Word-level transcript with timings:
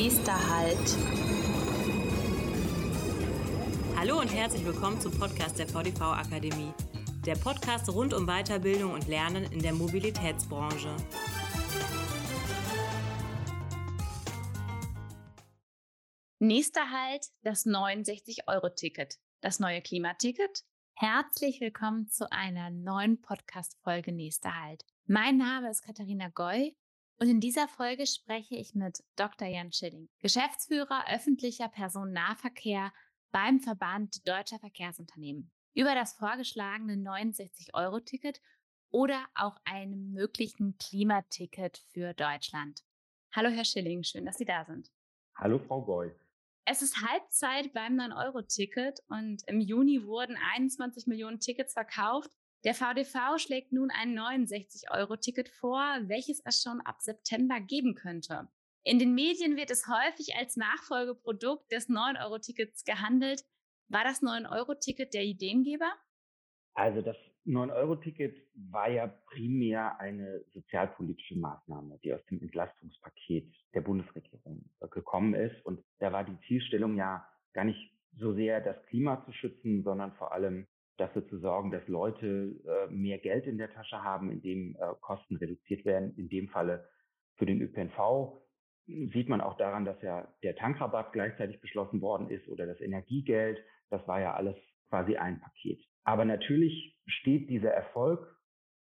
Nächster 0.00 0.48
Halt. 0.48 0.96
Hallo 3.96 4.20
und 4.20 4.32
herzlich 4.32 4.64
willkommen 4.64 5.00
zum 5.00 5.10
Podcast 5.18 5.58
der 5.58 5.66
VDV 5.66 6.00
Akademie. 6.02 6.72
Der 7.26 7.34
Podcast 7.34 7.92
rund 7.92 8.14
um 8.14 8.24
Weiterbildung 8.24 8.92
und 8.92 9.08
Lernen 9.08 9.50
in 9.50 9.58
der 9.58 9.72
Mobilitätsbranche. 9.72 10.94
Nächster 16.38 16.92
Halt, 16.92 17.26
das 17.42 17.66
69-Euro-Ticket. 17.66 19.16
Das 19.40 19.58
neue 19.58 19.82
Klimaticket? 19.82 20.62
Herzlich 20.94 21.60
willkommen 21.60 22.06
zu 22.06 22.30
einer 22.30 22.70
neuen 22.70 23.20
Podcast-Folge 23.20 24.12
Nächster 24.12 24.54
Halt. 24.62 24.84
Mein 25.06 25.38
Name 25.38 25.68
ist 25.68 25.82
Katharina 25.82 26.28
Goy 26.28 26.76
und 27.18 27.28
in 27.28 27.40
dieser 27.40 27.68
Folge 27.68 28.06
spreche 28.06 28.54
ich 28.54 28.74
mit 28.74 29.02
Dr. 29.16 29.48
Jan 29.48 29.72
Schilling, 29.72 30.08
Geschäftsführer 30.20 31.04
öffentlicher 31.12 31.68
Personennahverkehr 31.68 32.92
beim 33.32 33.60
Verband 33.60 34.26
Deutscher 34.26 34.58
Verkehrsunternehmen, 34.58 35.50
über 35.74 35.94
das 35.94 36.14
vorgeschlagene 36.14 36.94
69-Euro-Ticket 36.94 38.40
oder 38.90 39.26
auch 39.34 39.56
einem 39.64 40.12
möglichen 40.12 40.78
Klimaticket 40.78 41.78
für 41.92 42.14
Deutschland. 42.14 42.82
Hallo, 43.32 43.50
Herr 43.50 43.64
Schilling, 43.64 44.04
schön, 44.04 44.24
dass 44.24 44.38
Sie 44.38 44.46
da 44.46 44.64
sind. 44.64 44.90
Hallo, 45.36 45.58
Frau 45.58 45.82
Goy. 45.82 46.12
Es 46.64 46.82
ist 46.82 47.02
Halbzeit 47.02 47.72
beim 47.72 47.98
9-Euro-Ticket 47.98 49.00
und 49.08 49.42
im 49.46 49.60
Juni 49.60 50.04
wurden 50.04 50.36
21 50.52 51.06
Millionen 51.06 51.40
Tickets 51.40 51.72
verkauft. 51.72 52.30
Der 52.64 52.74
VDV 52.74 53.38
schlägt 53.38 53.72
nun 53.72 53.90
ein 53.90 54.18
69-Euro-Ticket 54.18 55.48
vor, 55.48 55.80
welches 56.02 56.42
es 56.44 56.60
schon 56.62 56.80
ab 56.80 57.00
September 57.00 57.60
geben 57.60 57.94
könnte. 57.94 58.48
In 58.82 58.98
den 58.98 59.14
Medien 59.14 59.56
wird 59.56 59.70
es 59.70 59.86
häufig 59.86 60.34
als 60.36 60.56
Nachfolgeprodukt 60.56 61.70
des 61.70 61.88
9-Euro-Tickets 61.88 62.84
gehandelt. 62.84 63.44
War 63.88 64.02
das 64.02 64.22
9-Euro-Ticket 64.22 65.14
der 65.14 65.24
Ideengeber? 65.24 65.92
Also 66.74 67.00
das 67.00 67.16
9-Euro-Ticket 67.46 68.36
war 68.54 68.90
ja 68.90 69.06
primär 69.06 69.98
eine 70.00 70.44
sozialpolitische 70.52 71.36
Maßnahme, 71.36 71.98
die 72.02 72.12
aus 72.12 72.24
dem 72.26 72.40
Entlastungspaket 72.40 73.54
der 73.72 73.80
Bundesregierung 73.80 74.68
gekommen 74.90 75.34
ist. 75.34 75.64
Und 75.64 75.84
da 75.98 76.12
war 76.12 76.24
die 76.24 76.38
Zielstellung 76.46 76.96
ja 76.96 77.26
gar 77.52 77.64
nicht 77.64 77.92
so 78.18 78.34
sehr 78.34 78.60
das 78.60 78.82
Klima 78.86 79.24
zu 79.24 79.32
schützen, 79.32 79.82
sondern 79.84 80.12
vor 80.14 80.32
allem 80.32 80.66
dafür 80.98 81.26
zu 81.28 81.38
sorgen, 81.38 81.70
dass 81.70 81.86
Leute 81.88 82.56
äh, 82.66 82.92
mehr 82.92 83.18
Geld 83.18 83.46
in 83.46 83.56
der 83.56 83.72
Tasche 83.72 84.02
haben, 84.02 84.30
indem 84.30 84.76
äh, 84.76 84.94
Kosten 85.00 85.36
reduziert 85.36 85.84
werden. 85.84 86.14
In 86.16 86.28
dem 86.28 86.48
Falle 86.48 86.88
für 87.36 87.46
den 87.46 87.62
ÖPNV 87.62 88.42
sieht 88.86 89.28
man 89.28 89.40
auch 89.40 89.56
daran, 89.56 89.84
dass 89.84 90.00
ja 90.02 90.28
der 90.42 90.56
Tankrabatt 90.56 91.12
gleichzeitig 91.12 91.60
beschlossen 91.60 92.00
worden 92.00 92.30
ist 92.30 92.48
oder 92.48 92.66
das 92.66 92.80
Energiegeld. 92.80 93.58
Das 93.90 94.06
war 94.08 94.20
ja 94.20 94.34
alles 94.34 94.56
quasi 94.88 95.16
ein 95.16 95.40
Paket. 95.40 95.80
Aber 96.04 96.24
natürlich 96.24 96.96
steht 97.06 97.48
dieser 97.50 97.70
Erfolg 97.70 98.36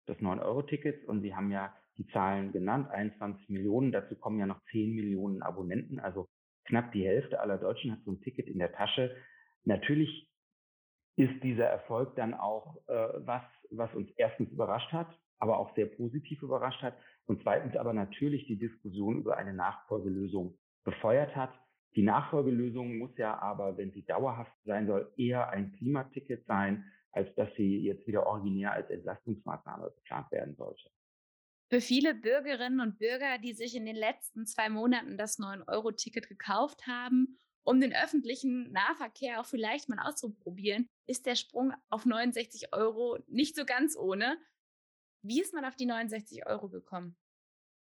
des 0.08 0.18
9-Euro-Tickets 0.18 1.06
und 1.06 1.22
Sie 1.22 1.36
haben 1.36 1.52
ja 1.52 1.74
die 1.98 2.06
Zahlen 2.08 2.52
genannt, 2.52 2.90
21 2.92 3.50
Millionen. 3.50 3.92
Dazu 3.92 4.16
kommen 4.16 4.40
ja 4.40 4.46
noch 4.46 4.62
10 4.72 4.94
Millionen 4.94 5.42
Abonnenten. 5.42 6.00
Also 6.00 6.28
knapp 6.66 6.92
die 6.92 7.06
Hälfte 7.06 7.40
aller 7.40 7.58
Deutschen 7.58 7.92
hat 7.92 8.00
so 8.06 8.12
ein 8.12 8.22
Ticket 8.22 8.48
in 8.48 8.60
der 8.60 8.72
Tasche. 8.74 9.16
Natürlich 9.64 10.30
ist 11.16 11.44
dieser 11.44 11.66
Erfolg 11.66 12.16
dann 12.16 12.34
auch 12.34 12.78
äh, 12.88 13.08
was, 13.18 13.44
was 13.70 13.94
uns 13.96 14.10
erstens 14.18 14.52
überrascht 14.52 14.92
hat, 14.92 15.08
aber 15.40 15.60
auch 15.60 15.74
sehr 15.76 15.86
positiv 15.86 16.42
überrascht 16.42 16.82
hat 16.82 16.98
und 17.26 17.42
zweitens 17.42 17.76
aber 17.76 17.94
natürlich 17.94 18.46
die 18.48 18.58
Diskussion 18.58 19.20
über 19.20 19.38
eine 19.38 19.54
Nachfolgelösung 19.54 20.58
befeuert 20.84 21.36
hat. 21.36 21.54
Die 21.96 22.04
Nachfolgelösung 22.04 22.98
muss 22.98 23.18
ja 23.18 23.40
aber, 23.40 23.78
wenn 23.78 23.92
sie 23.92 24.04
dauerhaft 24.04 24.52
sein 24.66 24.88
soll, 24.88 25.12
eher 25.16 25.50
ein 25.50 25.72
Klimaticket 25.74 26.46
sein, 26.46 26.84
als 27.12 27.34
dass 27.36 27.50
sie 27.56 27.80
jetzt 27.80 28.06
wieder 28.08 28.28
originär 28.28 28.74
als 28.74 28.90
Entlastungsmaßnahme 28.90 29.92
geplant 29.96 30.30
werden 30.32 30.56
sollte. 30.56 30.90
Für 31.70 31.80
viele 31.80 32.14
Bürgerinnen 32.14 32.82
und 32.82 33.00
Bürger, 33.00 33.38
die 33.42 33.54
sich 33.54 33.76
in 33.76 33.86
den 33.86 33.96
letzten 33.96 34.46
zwei 34.46 34.70
Monaten 34.70 35.18
das 35.18 35.40
9-Euro-Ticket 35.40 36.28
gekauft 36.28 36.86
haben 36.86 37.40
um 37.66 37.82
den 37.82 37.94
öffentlichen 37.94 38.72
Nahverkehr 38.72 39.42
auch 39.42 39.46
vielleicht 39.46 39.90
mal 39.90 40.00
auszuprobieren, 40.08 40.88
ist 41.08 41.26
der 41.26 41.36
Sprung 41.36 41.74
auf 41.90 42.06
69 42.06 42.74
Euro 42.74 43.18
nicht 43.28 43.56
so 43.56 43.66
ganz 43.66 43.98
ohne. 43.98 44.38
Wie 45.24 45.42
ist 45.42 45.54
man 45.54 45.66
auf 45.66 45.76
die 45.76 45.88
69 45.88 46.46
Euro 46.46 46.70
gekommen? 46.70 47.18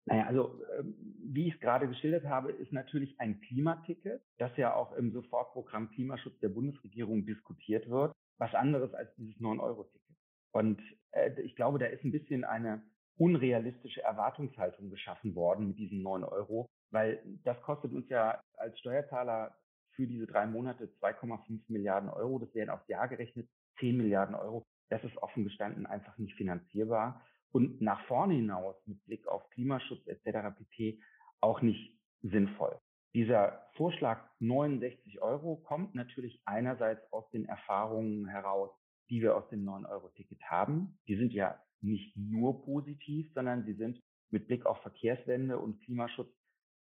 Naja, 0.06 0.26
also 0.26 0.62
ähm, 0.78 0.96
wie 1.24 1.48
ich 1.48 1.54
es 1.54 1.60
gerade 1.60 1.88
geschildert 1.88 2.26
habe, 2.26 2.52
ist 2.52 2.74
natürlich 2.74 3.20
ein 3.20 3.40
Klimaticket, 3.42 4.22
das 4.38 4.56
ja 4.58 4.74
auch 4.74 4.92
im 4.94 5.12
Sofortprogramm 5.12 5.92
Klimaschutz 5.92 6.40
der 6.40 6.50
Bundesregierung 6.50 7.26
diskutiert 7.26 7.90
wird, 7.90 8.14
was 8.38 8.54
anderes 8.56 8.94
als 8.94 9.14
dieses 9.16 9.40
9-Euro-Ticket. 9.40 10.18
Und 10.52 10.82
äh, 11.12 11.40
ich 11.42 11.56
glaube, 11.56 11.80
da 11.80 11.86
ist 11.86 12.04
ein 12.04 12.12
bisschen 12.12 12.44
eine 12.44 12.84
unrealistische 13.18 14.02
Erwartungshaltung 14.02 14.90
geschaffen 14.90 15.36
worden 15.36 15.68
mit 15.68 15.78
diesen 15.78 16.02
9 16.02 16.24
Euro, 16.24 16.68
weil 16.92 17.22
das 17.44 17.62
kostet 17.62 17.94
uns 17.94 18.10
ja 18.10 18.42
als 18.54 18.80
Steuerzahler 18.80 19.56
für 20.00 20.08
diese 20.08 20.28
drei 20.28 20.48
Monate 20.48 20.86
2,5 21.02 21.60
Milliarden 21.68 22.10
Euro. 22.10 22.40
Das 22.40 22.56
wären 22.56 22.70
aufs 22.70 22.88
Jahr 22.88 23.10
gerechnet 23.10 23.50
10 23.80 23.98
Milliarden 23.98 24.34
Euro. 24.34 24.66
Das 24.88 25.04
ist 25.04 25.18
offen 25.18 25.44
gestanden 25.44 25.86
einfach 25.86 26.18
nicht 26.18 26.36
finanzierbar 26.36 27.22
und 27.52 27.82
nach 27.82 28.06
vorne 28.06 28.36
hinaus 28.36 28.78
mit 28.86 29.04
Blick 29.04 29.28
auf 29.28 29.50
Klimaschutz 29.50 30.08
etc. 30.08 30.56
pp. 30.58 31.02
auch 31.42 31.62
nicht 31.62 32.00
sinnvoll. 32.22 32.80
Dieser 33.14 33.70
Vorschlag 33.76 34.24
69 34.40 35.22
Euro 35.22 35.58
kommt 35.58 35.96
natürlich 35.96 36.42
einerseits 36.46 37.02
aus 37.12 37.30
den 37.32 37.44
Erfahrungen 37.44 38.26
heraus, 38.26 38.72
die 39.10 39.22
wir 39.22 39.36
aus 39.36 39.50
dem 39.50 39.68
9-Euro-Ticket 39.68 40.42
haben. 40.44 40.98
Die 41.10 41.18
sind 41.18 41.34
ja 41.34 41.62
nicht 41.82 42.16
nur 42.16 42.64
positiv, 42.64 43.30
sondern 43.34 43.66
sie 43.66 43.74
sind 43.74 44.02
mit 44.30 44.48
Blick 44.48 44.66
auf 44.66 44.82
Verkehrswende 44.82 45.60
und 45.60 45.82
Klimaschutz 45.84 46.32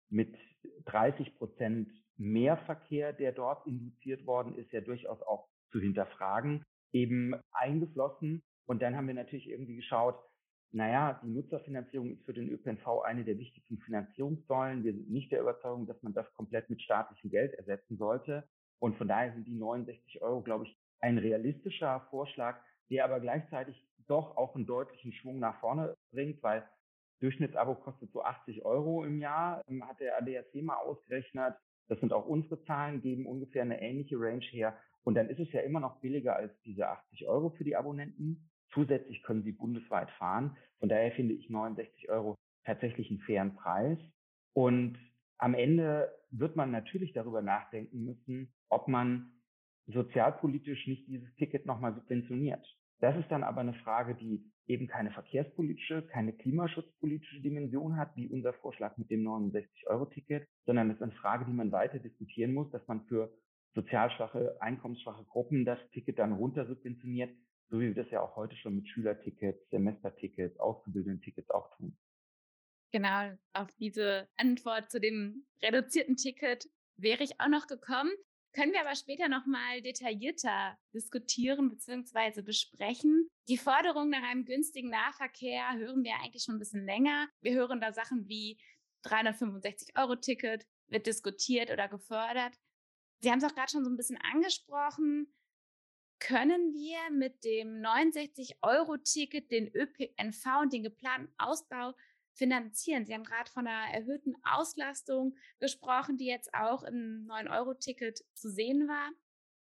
mit 0.10 0.36
30 0.86 1.36
Prozent 1.38 1.90
mehr 2.20 2.58
Verkehr, 2.58 3.14
der 3.14 3.32
dort 3.32 3.66
induziert 3.66 4.26
worden 4.26 4.56
ist, 4.56 4.72
ja 4.72 4.82
durchaus 4.82 5.22
auch 5.24 5.48
zu 5.72 5.80
hinterfragen, 5.80 6.64
eben 6.92 7.36
eingeflossen. 7.52 8.44
Und 8.66 8.82
dann 8.82 8.96
haben 8.96 9.08
wir 9.08 9.14
natürlich 9.14 9.50
irgendwie 9.50 9.78
geschaut, 9.78 10.20
naja, 10.72 11.20
die 11.24 11.30
Nutzerfinanzierung 11.30 12.12
ist 12.12 12.26
für 12.26 12.34
den 12.34 12.50
ÖPNV 12.50 13.02
eine 13.04 13.24
der 13.24 13.40
wichtigsten 13.40 13.80
Finanzierungssäulen. 13.80 14.84
Wir 14.84 14.94
sind 14.94 15.10
nicht 15.10 15.32
der 15.32 15.42
Überzeugung, 15.42 15.88
dass 15.88 16.02
man 16.04 16.14
das 16.14 16.32
komplett 16.34 16.70
mit 16.70 16.82
staatlichem 16.82 17.32
Geld 17.32 17.54
ersetzen 17.56 17.98
sollte. 17.98 18.48
Und 18.80 18.96
von 18.98 19.08
daher 19.08 19.34
sind 19.34 19.48
die 19.48 19.58
69 19.58 20.22
Euro, 20.22 20.42
glaube 20.42 20.66
ich, 20.66 20.78
ein 21.00 21.18
realistischer 21.18 22.06
Vorschlag, 22.12 22.62
der 22.90 23.06
aber 23.06 23.20
gleichzeitig 23.20 23.84
doch 24.08 24.38
auch 24.38 24.56
einen 24.56 24.66
deutlichen 24.66 25.14
Schwung 25.14 25.40
nach 25.40 25.60
vorne 25.60 25.96
bringt, 26.12 26.42
weil 26.44 26.68
Durchschnittsabo 27.20 27.76
kostet 27.76 28.12
so 28.12 28.24
80 28.24 28.64
Euro 28.66 29.04
im 29.04 29.20
Jahr, 29.20 29.62
ähm, 29.68 29.88
hat 29.88 30.00
der 30.00 30.18
ADAC 30.18 30.56
mal 30.62 30.78
ausgerechnet. 30.78 31.56
Das 31.90 32.00
sind 32.00 32.14
auch 32.14 32.26
unsere 32.26 32.64
Zahlen, 32.64 33.02
geben 33.02 33.26
ungefähr 33.26 33.64
eine 33.64 33.82
ähnliche 33.82 34.16
Range 34.18 34.46
her. 34.46 34.78
Und 35.04 35.16
dann 35.16 35.30
ist 35.30 35.40
es 35.40 35.52
ja 35.52 35.62
immer 35.62 35.80
noch 35.80 36.00
billiger 36.00 36.36
als 36.36 36.54
diese 36.62 36.88
80 36.88 37.28
Euro 37.28 37.50
für 37.50 37.64
die 37.64 37.76
Abonnenten. 37.76 38.50
Zusätzlich 38.74 39.24
können 39.24 39.44
sie 39.44 39.52
bundesweit 39.52 40.12
fahren. 40.12 40.56
Von 40.80 40.90
daher 40.90 41.12
finde 41.12 41.34
ich 41.34 41.50
69 41.50 42.10
Euro 42.10 42.36
tatsächlich 42.64 43.10
einen 43.10 43.20
fairen 43.22 43.56
Preis. 43.56 43.98
Und 44.54 44.98
am 45.40 45.56
Ende 45.56 46.12
wird 46.30 46.56
man 46.56 46.70
natürlich 46.72 47.14
darüber 47.14 47.42
nachdenken 47.42 48.06
müssen, 48.06 48.54
ob 48.70 48.88
man 48.88 49.32
sozialpolitisch 49.88 50.86
nicht 50.86 51.08
dieses 51.08 51.34
Ticket 51.36 51.66
nochmal 51.66 51.96
subventioniert. 51.96 52.64
Das 53.00 53.18
ist 53.18 53.30
dann 53.30 53.44
aber 53.44 53.62
eine 53.62 53.74
Frage, 53.76 54.16
die 54.16 54.44
eben 54.68 54.88
keine 54.88 55.12
verkehrspolitische, 55.12 56.04
keine 56.08 56.34
klimaschutzpolitische 56.34 57.42
Dimension 57.42 57.98
hat, 57.98 58.16
wie 58.16 58.28
unser 58.28 58.54
Vorschlag 58.54 58.98
mit 58.98 59.10
dem 59.10 59.26
69-Euro-Ticket, 59.26 60.48
sondern 60.66 60.90
es 60.90 60.98
ist 60.98 61.04
eine 61.04 61.14
Frage, 61.14 61.46
die 61.46 61.54
man 61.54 61.72
weiter 61.72 62.00
diskutieren 62.00 62.54
muss, 62.54 62.70
dass 62.72 62.86
man 62.88 63.06
für 63.06 63.34
sozial 63.74 64.12
schwache, 64.12 64.58
einkommensschwache 64.62 65.24
Gruppen 65.26 65.66
das 65.66 65.80
Ticket 65.92 66.20
dann 66.20 66.34
runter 66.34 66.68
subventioniert, 66.68 67.36
so 67.70 67.80
wie 67.80 67.96
wir 67.96 68.04
das 68.04 68.12
ja 68.12 68.22
auch 68.22 68.36
heute 68.36 68.56
schon 68.58 68.76
mit 68.76 68.88
Schülertickets, 68.90 69.70
Semestertickets, 69.70 70.60
Auszubildenden-Tickets 70.60 71.50
auch 71.52 71.76
tun. 71.78 71.98
Genau, 72.92 73.38
auf 73.54 73.72
diese 73.76 74.28
Antwort 74.38 74.90
zu 74.90 75.00
dem 75.00 75.46
reduzierten 75.62 76.16
Ticket 76.16 76.68
wäre 76.98 77.24
ich 77.24 77.40
auch 77.40 77.48
noch 77.48 77.68
gekommen. 77.68 78.12
Können 78.54 78.74
wir 78.74 78.82
aber 78.82 78.96
später 78.96 79.30
nochmal 79.30 79.82
detaillierter 79.82 80.78
diskutieren 80.94 81.70
bzw. 81.70 82.42
besprechen. 82.42 83.30
Die 83.48 83.58
Forderung 83.58 84.10
nach 84.10 84.24
einem 84.24 84.46
günstigen 84.46 84.90
Nahverkehr 84.90 85.78
hören 85.78 86.04
wir 86.04 86.16
eigentlich 86.16 86.44
schon 86.44 86.56
ein 86.56 86.60
bisschen 86.60 86.86
länger. 86.86 87.30
Wir 87.42 87.54
hören 87.54 87.80
da 87.80 87.94
Sachen 87.94 88.28
wie 88.28 88.60
365-Euro-Ticket 89.06 90.66
wird 90.88 91.06
diskutiert 91.06 91.72
oder 91.72 91.88
gefördert. 91.88 92.56
Sie 93.20 93.30
haben 93.30 93.40
es 93.40 93.44
auch 93.44 93.54
gerade 93.54 93.72
schon 93.72 93.84
so 93.84 93.92
ein 93.92 93.98
bisschen 93.98 94.18
angesprochen. 94.18 95.34
Können 96.20 96.74
wir 96.74 96.98
mit 97.12 97.44
dem 97.44 97.82
69-Euro-Ticket 97.82 99.52
den 99.52 99.74
ÖPNV 99.74 100.46
und 100.62 100.74
den 100.74 100.84
geplanten 100.84 101.34
Ausbau 101.38 101.94
finanzieren? 102.40 103.06
Sie 103.06 103.14
haben 103.14 103.24
gerade 103.24 103.52
von 103.52 103.68
einer 103.68 103.94
erhöhten 103.94 104.34
Auslastung 104.44 105.36
gesprochen, 105.60 106.18
die 106.18 106.26
jetzt 106.26 106.52
auch 106.54 106.82
im 106.84 107.28
9-Euro-Ticket 107.30 108.24
zu 108.34 108.50
sehen 108.50 108.88
war. 108.88 109.12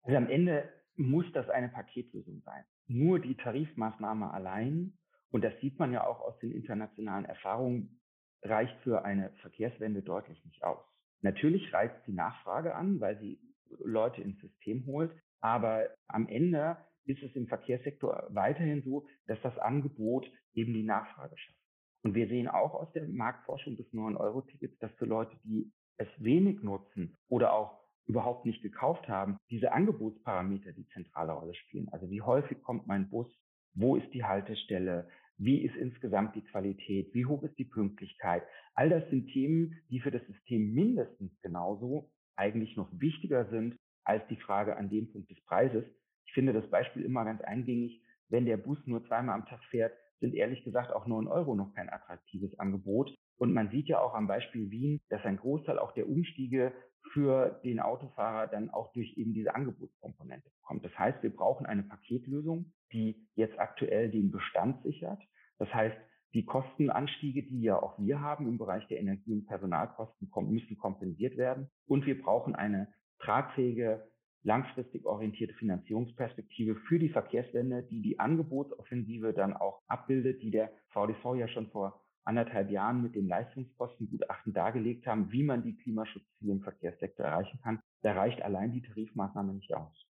Also 0.04 0.16
am 0.16 0.30
Ende 0.30 0.72
muss 0.96 1.26
das 1.34 1.50
eine 1.50 1.68
Paketlösung 1.68 2.42
sein. 2.46 2.64
Nur 2.88 3.20
die 3.20 3.36
Tarifmaßnahme 3.36 4.32
allein, 4.32 4.98
und 5.32 5.44
das 5.44 5.54
sieht 5.60 5.78
man 5.78 5.92
ja 5.92 6.08
auch 6.08 6.22
aus 6.22 6.40
den 6.40 6.52
internationalen 6.52 7.26
Erfahrungen, 7.26 8.00
reicht 8.44 8.80
für 8.84 9.04
eine 9.04 9.32
Verkehrswende 9.42 10.02
deutlich 10.02 10.44
nicht 10.46 10.64
aus. 10.64 10.80
Natürlich 11.22 11.74
reizt 11.74 12.00
die 12.08 12.14
Nachfrage 12.14 12.76
an, 12.76 13.02
weil 13.02 13.20
sie 13.20 13.42
Leute 13.80 14.22
ins 14.22 14.40
System 14.40 14.86
holt, 14.86 15.12
aber 15.42 15.90
am 16.08 16.28
Ende 16.28 16.78
ist 17.06 17.24
es 17.24 17.36
im 17.36 17.48
Verkehrssektor 17.48 18.28
weiterhin 18.30 18.84
so, 18.84 19.08
dass 19.28 19.42
das 19.42 19.58
Angebot 19.58 20.30
eben 20.54 20.74
die 20.74 20.84
Nachfrage 20.84 21.38
schafft. 21.38 21.58
Und 22.08 22.16
wir 22.16 22.30
sehen 22.30 22.48
auch 22.48 22.74
aus 22.74 22.90
der 22.94 23.06
Marktforschung 23.06 23.76
des 23.76 23.86
9-Euro-Tickets, 23.92 24.80
dass 24.80 24.94
für 24.94 25.04
Leute, 25.04 25.36
die 25.44 25.74
es 25.98 26.08
wenig 26.20 26.64
nutzen 26.64 27.18
oder 27.28 27.52
auch 27.52 27.82
überhaupt 28.06 28.46
nicht 28.46 28.62
gekauft 28.62 29.10
haben, 29.10 29.36
diese 29.50 29.74
Angebotsparameter 29.74 30.72
die 30.72 30.88
zentrale 30.94 31.34
Rolle 31.34 31.54
spielen. 31.54 31.90
Also 31.90 32.10
wie 32.10 32.22
häufig 32.22 32.64
kommt 32.64 32.88
mein 32.88 33.10
Bus, 33.10 33.28
wo 33.74 33.98
ist 33.98 34.10
die 34.14 34.24
Haltestelle, 34.24 35.10
wie 35.38 35.66
ist 35.66 35.76
insgesamt 35.76 36.34
die 36.38 36.46
Qualität, 36.46 37.14
wie 37.14 37.26
hoch 37.26 37.44
ist 37.44 37.60
die 37.60 37.66
Pünktlichkeit. 37.66 38.44
All 38.74 38.90
das 38.90 39.04
sind 39.10 39.28
Themen, 39.34 39.76
die 39.90 40.00
für 40.00 40.12
das 40.12 40.26
System 40.28 40.74
mindestens 40.74 41.38
genauso 41.42 42.10
eigentlich 42.38 42.78
noch 42.78 42.88
wichtiger 42.94 43.50
sind 43.50 43.76
als 44.06 44.26
die 44.30 44.38
Frage 44.38 44.78
an 44.78 44.90
dem 44.90 45.12
Punkt 45.12 45.30
des 45.30 45.44
Preises. 45.44 45.84
Ich 46.26 46.32
finde 46.32 46.54
das 46.54 46.70
Beispiel 46.70 47.04
immer 47.04 47.26
ganz 47.26 47.42
eingängig. 47.42 48.02
Wenn 48.30 48.46
der 48.46 48.56
Bus 48.56 48.78
nur 48.86 49.06
zweimal 49.08 49.36
am 49.36 49.46
Tag 49.46 49.62
fährt, 49.66 49.92
sind 50.20 50.34
ehrlich 50.34 50.64
gesagt 50.64 50.92
auch 50.92 51.08
9 51.08 51.28
Euro 51.28 51.56
noch 51.56 51.74
kein 51.74 51.90
attraktives 51.90 52.58
Angebot. 52.60 53.14
Und 53.38 53.54
man 53.54 53.70
sieht 53.70 53.88
ja 53.88 54.00
auch 54.00 54.14
am 54.14 54.28
Beispiel 54.28 54.72
Wien, 54.72 55.00
dass 55.10 55.24
ein 55.24 55.38
Großteil 55.38 55.78
auch 55.80 55.94
der 55.94 56.10
Umstiege 56.10 56.74
für 57.14 57.62
den 57.64 57.80
Autofahrer 57.80 58.48
dann 58.48 58.70
auch 58.70 58.92
durch 58.94 59.18
eben 59.18 59.34
diese 59.34 59.56
Angebotskomponente 59.56 60.50
kommt. 60.62 60.84
Das 60.84 60.98
heißt, 60.98 61.22
wir 61.24 61.34
brauchen 61.34 61.66
eine 61.66 61.84
Paketlösung, 61.84 62.74
die 62.92 63.28
jetzt 63.36 63.58
aktuell 63.60 64.10
den 64.10 64.32
Bestand 64.32 64.84
sichert. 64.84 65.22
Das 65.58 65.74
heißt, 65.74 65.98
die 66.34 66.46
Kostenanstiege, 66.46 67.44
die 67.44 67.62
ja 67.62 67.82
auch 67.82 67.98
wir 67.98 68.20
haben 68.20 68.48
im 68.48 68.58
Bereich 68.58 68.86
der 68.88 69.00
Energie- 69.00 69.34
und 69.34 69.48
Personalkosten, 69.48 70.30
müssen 70.48 70.78
kompensiert 70.78 71.38
werden. 71.38 71.70
Und 71.88 72.06
wir 72.06 72.22
brauchen 72.22 72.56
eine 72.56 72.94
tragfähige, 73.20 74.08
langfristig 74.48 75.06
orientierte 75.06 75.54
Finanzierungsperspektive 75.56 76.76
für 76.88 76.98
die 76.98 77.10
Verkehrswende, 77.10 77.84
die 77.84 78.02
die 78.02 78.18
Angebotsoffensive 78.18 79.34
dann 79.34 79.54
auch 79.54 79.82
abbildet, 79.88 80.42
die 80.42 80.52
der 80.52 80.72
VDV 80.88 81.36
ja 81.36 81.48
schon 81.50 81.68
vor 81.68 82.02
anderthalb 82.24 82.72
Jahren 82.72 83.02
mit 83.04 83.14
dem 83.14 83.28
Leistungskostengutachten 83.28 84.54
dargelegt 84.54 85.06
haben, 85.06 85.32
wie 85.32 85.44
man 85.44 85.64
die 85.64 85.76
Klimaschutzziele 85.76 86.54
im 86.54 86.62
Verkehrssektor 86.62 87.26
erreichen 87.26 87.60
kann. 87.62 87.82
Da 88.02 88.14
reicht 88.14 88.42
allein 88.42 88.72
die 88.72 88.82
Tarifmaßnahme 88.82 89.54
nicht 89.54 89.74
aus. 89.74 90.07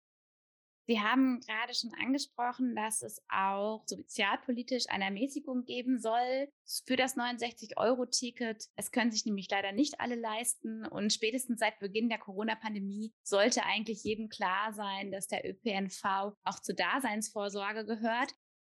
Sie 0.88 1.00
haben 1.00 1.40
gerade 1.40 1.74
schon 1.74 1.92
angesprochen, 1.94 2.76
dass 2.76 3.02
es 3.02 3.20
auch 3.28 3.82
sozialpolitisch 3.86 4.84
eine 4.88 5.06
Ermäßigung 5.06 5.64
geben 5.64 5.98
soll 5.98 6.48
für 6.86 6.94
das 6.94 7.16
69-Euro-Ticket. 7.16 8.66
Es 8.76 8.92
können 8.92 9.10
sich 9.10 9.26
nämlich 9.26 9.50
leider 9.50 9.72
nicht 9.72 10.00
alle 10.00 10.14
leisten. 10.14 10.86
Und 10.86 11.12
spätestens 11.12 11.58
seit 11.58 11.80
Beginn 11.80 12.08
der 12.08 12.18
Corona-Pandemie 12.18 13.12
sollte 13.24 13.64
eigentlich 13.64 14.04
jedem 14.04 14.28
klar 14.28 14.72
sein, 14.72 15.10
dass 15.10 15.26
der 15.26 15.44
ÖPNV 15.44 16.36
auch 16.44 16.60
zur 16.60 16.76
Daseinsvorsorge 16.76 17.84
gehört. 17.84 18.32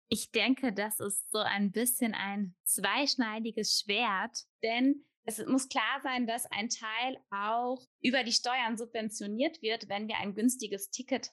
Ich 0.09 0.31
denke, 0.31 0.73
das 0.73 0.99
ist 0.99 1.31
so 1.31 1.37
ein 1.37 1.71
bisschen 1.71 2.13
ein 2.13 2.55
zweischneidiges 2.65 3.79
Schwert, 3.79 4.37
denn 4.61 5.05
es 5.23 5.45
muss 5.45 5.69
klar 5.69 6.01
sein, 6.03 6.27
dass 6.27 6.45
ein 6.47 6.67
Teil 6.67 7.17
auch 7.29 7.79
über 8.01 8.23
die 8.23 8.33
Steuern 8.33 8.77
subventioniert 8.77 9.61
wird, 9.61 9.87
wenn 9.87 10.09
wir 10.09 10.17
ein 10.17 10.33
günstiges 10.33 10.89
Ticket 10.89 11.31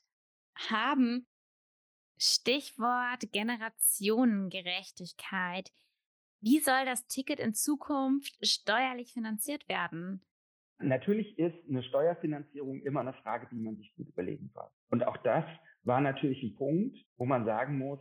haben. 0.71 1.27
Stichwort 2.19 3.33
Generationengerechtigkeit. 3.33 5.71
Wie 6.41 6.61
soll 6.61 6.85
das 6.85 7.07
Ticket 7.07 7.41
in 7.41 7.55
Zukunft 7.55 8.39
steuerlich 8.47 9.13
finanziert 9.13 9.69
werden? 9.69 10.23
Natürlich 10.81 11.37
ist 11.39 11.57
eine 11.69 11.83
Steuerfinanzierung 11.83 12.81
immer 12.83 13.01
eine 13.01 13.15
Frage, 13.15 13.49
die 13.51 13.57
man 13.57 13.77
sich 13.77 13.93
gut 13.97 14.09
überlegen 14.09 14.51
soll. 14.55 14.69
Und 14.91 15.05
auch 15.05 15.17
das 15.19 15.45
war 15.83 16.01
natürlich 16.01 16.43
ein 16.43 16.55
Punkt, 16.55 16.97
wo 17.17 17.25
man 17.25 17.45
sagen 17.45 17.79
muss, 17.79 17.99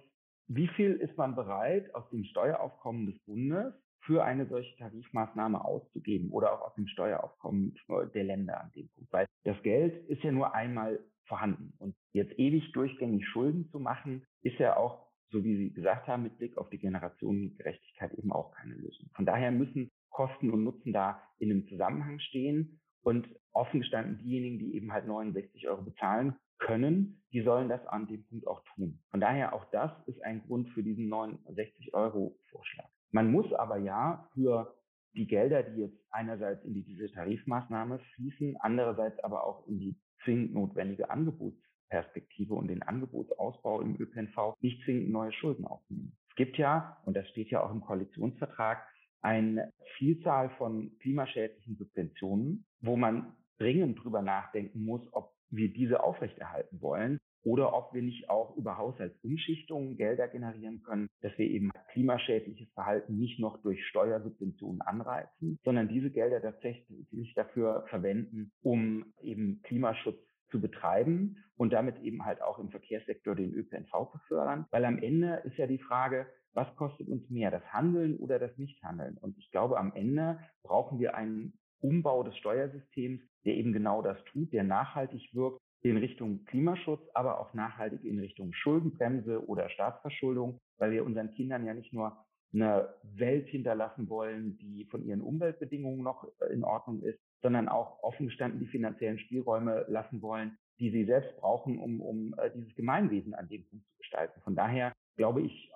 wie 0.47 0.67
viel 0.69 0.93
ist 0.93 1.17
man 1.17 1.35
bereit, 1.35 1.93
aus 1.95 2.09
dem 2.11 2.23
Steueraufkommen 2.23 3.07
des 3.07 3.19
Bundes 3.25 3.73
für 4.01 4.23
eine 4.23 4.47
solche 4.47 4.75
Tarifmaßnahme 4.77 5.63
auszugeben 5.63 6.31
oder 6.31 6.53
auch 6.53 6.67
aus 6.67 6.75
dem 6.75 6.87
Steueraufkommen 6.87 7.75
der 8.13 8.23
Länder 8.23 8.61
an 8.61 8.71
dem 8.73 8.87
Punkt. 8.89 9.11
Weil 9.11 9.25
das 9.43 9.61
Geld 9.63 10.07
ist 10.07 10.23
ja 10.23 10.31
nur 10.31 10.53
einmal 10.53 10.99
vorhanden. 11.27 11.73
Und 11.77 11.95
jetzt 12.13 12.37
ewig 12.37 12.71
durchgängig 12.73 13.27
Schulden 13.27 13.69
zu 13.69 13.79
machen, 13.79 14.25
ist 14.41 14.57
ja 14.59 14.77
auch, 14.77 15.07
so 15.29 15.43
wie 15.43 15.57
Sie 15.57 15.73
gesagt 15.73 16.07
haben, 16.07 16.23
mit 16.23 16.37
Blick 16.37 16.57
auf 16.57 16.69
die 16.69 16.79
Generationengerechtigkeit 16.79 18.13
eben 18.13 18.31
auch 18.31 18.51
keine 18.53 18.75
Lösung. 18.75 19.09
Von 19.13 19.25
daher 19.25 19.51
müssen 19.51 19.91
Kosten 20.09 20.49
und 20.51 20.63
Nutzen 20.63 20.93
da 20.93 21.21
in 21.37 21.51
einem 21.51 21.67
Zusammenhang 21.67 22.19
stehen. 22.19 22.81
Und 23.01 23.29
offen 23.53 23.79
gestanden, 23.79 24.17
diejenigen, 24.17 24.59
die 24.59 24.75
eben 24.75 24.91
halt 24.91 25.07
69 25.07 25.69
Euro 25.69 25.81
bezahlen 25.81 26.35
können, 26.59 27.23
die 27.31 27.41
sollen 27.41 27.69
das 27.69 27.85
an 27.87 28.07
dem 28.07 28.25
Punkt 28.27 28.47
auch 28.47 28.63
tun. 28.75 28.99
Von 29.11 29.21
daher 29.21 29.53
auch 29.53 29.65
das 29.71 29.91
ist 30.07 30.21
ein 30.23 30.41
Grund 30.43 30.69
für 30.71 30.83
diesen 30.83 31.07
69 31.07 31.93
Euro 31.93 32.37
Vorschlag. 32.49 32.89
Man 33.11 33.31
muss 33.31 33.51
aber 33.53 33.77
ja 33.77 34.27
für 34.33 34.75
die 35.13 35.27
Gelder, 35.27 35.63
die 35.63 35.81
jetzt 35.81 35.97
einerseits 36.11 36.63
in 36.65 36.73
die, 36.73 36.83
diese 36.83 37.11
Tarifmaßnahme 37.11 37.99
fließen, 38.15 38.57
andererseits 38.57 39.19
aber 39.23 39.45
auch 39.45 39.67
in 39.67 39.79
die 39.79 39.95
zwingend 40.23 40.53
notwendige 40.53 41.09
Angebotsperspektive 41.09 42.53
und 42.53 42.67
den 42.67 42.83
Angebotsausbau 42.83 43.81
im 43.81 43.99
ÖPNV 43.99 44.55
nicht 44.61 44.83
zwingend 44.83 45.09
neue 45.09 45.31
Schulden 45.33 45.65
aufnehmen. 45.65 46.17
Es 46.29 46.35
gibt 46.35 46.57
ja, 46.57 47.01
und 47.05 47.15
das 47.15 47.27
steht 47.29 47.49
ja 47.49 47.63
auch 47.63 47.71
im 47.71 47.81
Koalitionsvertrag, 47.81 48.85
eine 49.21 49.73
Vielzahl 49.97 50.49
von 50.57 50.97
klimaschädlichen 50.99 51.75
Subventionen, 51.75 52.65
wo 52.81 52.95
man 52.95 53.35
dringend 53.57 54.03
drüber 54.03 54.21
nachdenken 54.21 54.85
muss, 54.85 55.01
ob 55.11 55.33
wir 55.49 55.73
diese 55.73 56.03
aufrechterhalten 56.03 56.81
wollen 56.81 57.17
oder 57.43 57.73
ob 57.73 57.93
wir 57.93 58.01
nicht 58.01 58.29
auch 58.29 58.55
über 58.57 58.77
Haushaltsumschichtungen 58.77 59.97
Gelder 59.97 60.27
generieren 60.27 60.81
können, 60.83 61.07
dass 61.21 61.37
wir 61.37 61.47
eben 61.47 61.71
klimaschädliches 61.93 62.69
Verhalten 62.73 63.17
nicht 63.17 63.39
noch 63.39 63.61
durch 63.61 63.85
Steuersubventionen 63.87 64.81
anreizen, 64.81 65.57
sondern 65.63 65.87
diese 65.87 66.11
Gelder 66.11 66.41
tatsächlich 66.41 67.33
dafür 67.35 67.85
verwenden, 67.89 68.51
um 68.61 69.13
eben 69.21 69.61
Klimaschutz 69.63 70.17
zu 70.49 70.61
betreiben 70.61 71.37
und 71.57 71.73
damit 71.73 71.99
eben 72.01 72.25
halt 72.25 72.41
auch 72.41 72.59
im 72.59 72.69
Verkehrssektor 72.69 73.35
den 73.35 73.53
ÖPNV 73.53 74.11
zu 74.11 74.17
fördern. 74.27 74.65
Weil 74.71 74.85
am 74.85 74.97
Ende 74.97 75.41
ist 75.43 75.57
ja 75.57 75.67
die 75.67 75.79
Frage, 75.79 76.27
was 76.53 76.73
kostet 76.75 77.07
uns 77.07 77.29
mehr, 77.29 77.51
das 77.51 77.63
Handeln 77.71 78.17
oder 78.17 78.39
das 78.39 78.57
Nichthandeln? 78.57 79.17
Und 79.17 79.37
ich 79.37 79.51
glaube, 79.51 79.77
am 79.77 79.93
Ende 79.93 80.39
brauchen 80.63 80.99
wir 80.99 81.15
einen 81.15 81.53
Umbau 81.81 82.23
des 82.23 82.35
Steuersystems, 82.37 83.21
der 83.45 83.55
eben 83.55 83.73
genau 83.73 84.01
das 84.01 84.17
tut, 84.25 84.51
der 84.51 84.63
nachhaltig 84.63 85.29
wirkt 85.33 85.61
in 85.81 85.97
Richtung 85.97 86.45
Klimaschutz, 86.45 87.01
aber 87.13 87.39
auch 87.39 87.53
nachhaltig 87.53 88.03
in 88.03 88.19
Richtung 88.19 88.53
Schuldenbremse 88.53 89.47
oder 89.47 89.69
Staatsverschuldung, 89.69 90.59
weil 90.77 90.91
wir 90.91 91.05
unseren 91.05 91.33
Kindern 91.33 91.65
ja 91.65 91.73
nicht 91.73 91.93
nur 91.93 92.17
eine 92.53 92.93
Welt 93.03 93.47
hinterlassen 93.47 94.09
wollen, 94.09 94.57
die 94.57 94.85
von 94.85 95.03
ihren 95.05 95.21
Umweltbedingungen 95.21 96.01
noch 96.01 96.27
äh, 96.39 96.53
in 96.53 96.63
Ordnung 96.63 97.01
ist, 97.01 97.19
sondern 97.41 97.67
auch 97.67 98.01
offen 98.03 98.27
gestanden 98.27 98.59
die 98.59 98.67
finanziellen 98.67 99.19
Spielräume 99.19 99.85
lassen 99.89 100.21
wollen, 100.21 100.57
die 100.79 100.91
sie 100.91 101.05
selbst 101.05 101.35
brauchen, 101.37 101.79
um, 101.79 102.01
um 102.01 102.33
äh, 102.37 102.49
dieses 102.55 102.73
Gemeinwesen 102.75 103.33
an 103.33 103.47
dem 103.49 103.65
Punkt 103.67 103.85
zu 103.85 103.97
gestalten. 103.97 104.41
Von 104.41 104.55
daher 104.55 104.93
glaube 105.17 105.41
ich, 105.41 105.71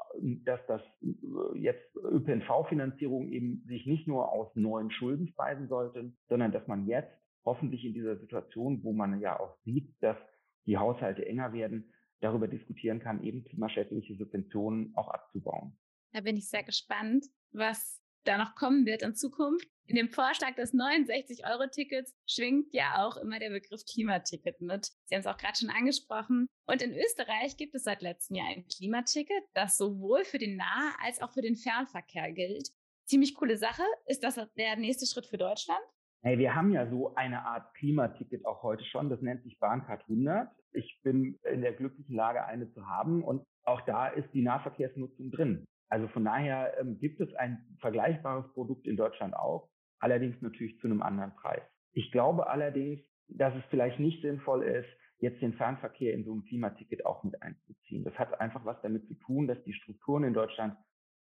dass 0.46 0.60
das 0.67 0.81
äh, 1.03 1.58
jetzt 1.58 1.96
ÖPNV-Finanzierung 1.96 3.27
eben 3.29 3.63
sich 3.67 3.86
nicht 3.86 4.08
nur 4.08 4.31
aus 4.31 4.55
neuen 4.55 4.91
Schulden 4.91 5.27
speisen 5.27 5.67
sollte, 5.67 6.13
sondern 6.29 6.51
dass 6.51 6.67
man 6.67 6.88
jetzt 6.88 7.12
hoffentlich 7.46 7.86
in 7.86 7.94
dieser 7.94 8.18
Situation, 8.18 8.84
wo 8.84 8.94
man 8.94 9.20
ja 9.20 9.40
auch 9.40 9.58
sieht, 9.64 9.96
dass 10.02 10.18
die 10.66 10.78
Haushalte 10.78 11.26
enger 11.26 11.54
werden, 11.54 11.94
darüber 12.20 12.48
diskutieren 12.48 13.00
kann, 13.00 13.24
eben 13.24 13.44
klimaschädliche 13.44 14.16
Subventionen 14.16 14.96
auch 14.96 15.10
abzubauen. 15.10 15.78
Da 16.14 16.22
bin 16.22 16.38
ich 16.38 16.50
sehr 16.50 16.64
gespannt, 16.64 17.26
was 17.52 18.02
da 18.24 18.38
noch 18.38 18.56
kommen 18.56 18.86
wird 18.86 19.02
in 19.02 19.16
Zukunft. 19.16 19.68
In 19.88 19.96
dem 19.96 20.10
Vorschlag 20.10 20.56
des 20.56 20.74
69-Euro-Tickets 20.74 22.16
schwingt 22.28 22.74
ja 22.74 23.06
auch 23.06 23.18
immer 23.18 23.40
der 23.40 23.50
Begriff 23.50 23.84
Klimaticket 23.86 24.62
mit. 24.62 24.92
Sie 25.06 25.16
haben 25.16 25.22
es 25.22 25.28
auch 25.28 25.38
gerade 25.38 25.58
schon 25.58 25.70
angesprochen. 25.70 26.48
Und 26.68 26.82
in 26.82 26.94
Österreich 26.94 27.58
gibt 27.58 27.74
es 27.76 27.84
seit 27.84 28.02
letztem 28.02 28.38
Jahr 28.38 28.48
ein 28.48 28.68
Klimaticket, 28.68 29.44
das 29.54 29.78
sowohl 29.78 30.24
für 30.24 30.38
den 30.38 30.56
Nah- 30.56 30.96
als 31.04 31.22
auch 31.22 31.32
für 31.32 31.42
den 31.42 31.56
Fernverkehr 31.56 32.32
gilt. 32.32 32.70
Ziemlich 33.06 33.34
coole 33.36 33.58
Sache. 33.58 33.84
Ist 34.06 34.24
das 34.24 34.36
der 34.56 34.76
nächste 34.78 35.08
Schritt 35.08 35.26
für 35.26 35.38
Deutschland? 35.38 35.82
Hey, 36.24 36.38
wir 36.38 36.54
haben 36.54 36.72
ja 36.72 36.88
so 36.88 37.16
eine 37.16 37.44
Art 37.46 37.74
Klimaticket 37.74 38.46
auch 38.46 38.62
heute 38.62 38.86
schon. 38.86 39.10
Das 39.10 39.22
nennt 39.22 39.42
sich 39.42 39.58
Bahncard 39.58 40.04
100. 40.04 40.51
Ich 40.72 41.00
bin 41.01 41.40
in 41.51 41.62
der 41.62 41.74
glücklichen 41.74 42.16
Lage, 42.16 42.46
eine 42.46 42.72
zu 42.74 42.86
haben. 42.86 43.24
Und 43.24 43.44
auch 43.63 43.82
da 43.82 44.08
ist 44.08 44.32
die 44.32 44.44
Nahverkehrsnutzung 44.44 45.32
drin. 45.32 45.66
Also 45.90 46.08
von 46.10 46.24
daher 46.24 46.80
ähm, 46.80 47.00
gibt 47.00 47.22
es 47.22 47.34
ein 47.34 47.66
vergleichbares 47.80 48.54
Produkt 48.54 48.86
in 48.86 48.98
Deutschland 48.98 49.36
auch, 49.36 49.68
allerdings 50.00 50.40
natürlich 50.44 50.80
zu 50.80 50.86
einem 50.86 51.01
anderen 51.01 51.36
Preis. 51.36 51.63
Ich 51.94 52.12
glaube 52.12 52.48
allerdings, 52.48 53.01
dass 53.28 53.56
es 53.56 53.63
vielleicht 53.72 54.00
nicht 54.00 54.22
sinnvoll 54.22 54.62
ist, 54.62 54.90
jetzt 55.18 55.42
den 55.42 55.54
Fernverkehr 55.54 56.13
in 56.13 56.24
so 56.24 56.36
ein 56.36 56.46
Klimaticket 56.46 57.04
auch 57.04 57.24
mit 57.24 57.42
einzuziehen. 57.42 58.04
Das 58.04 58.13
hat 58.20 58.40
einfach 58.40 58.63
was 58.63 58.80
damit 58.84 59.08
zu 59.08 59.16
tun, 59.16 59.48
dass 59.48 59.62
die 59.63 59.74
Strukturen 59.74 60.24
in 60.24 60.36
Deutschland 60.36 60.78